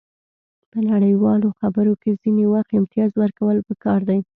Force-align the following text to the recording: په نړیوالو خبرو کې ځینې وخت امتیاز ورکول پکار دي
په 0.71 0.79
نړیوالو 0.91 1.47
خبرو 1.59 1.93
کې 2.01 2.19
ځینې 2.21 2.45
وخت 2.53 2.71
امتیاز 2.79 3.11
ورکول 3.21 3.57
پکار 3.67 3.99
دي 4.09 4.19